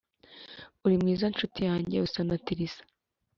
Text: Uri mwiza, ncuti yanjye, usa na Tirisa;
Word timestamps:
Uri 0.85 0.95
mwiza, 1.01 1.25
ncuti 1.31 1.59
yanjye, 1.69 1.95
usa 2.05 2.21
na 2.27 2.35
Tirisa; 2.45 2.81